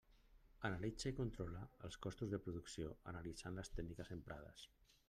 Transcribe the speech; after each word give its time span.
Analitza 0.69 1.11
i 1.13 1.15
controla 1.19 1.61
els 1.89 1.99
costos 2.07 2.33
de 2.33 2.41
producció 2.47 2.97
analitzant 3.13 3.61
les 3.63 3.73
tècniques 3.79 4.15
emprades. 4.19 4.71